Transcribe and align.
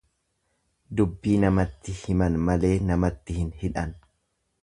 Dubbii 1.01 1.35
namatti 1.43 1.95
himan 1.99 2.39
malee 2.47 2.73
namatti 2.89 3.39
hin 3.43 3.55
hidhan. 3.65 3.93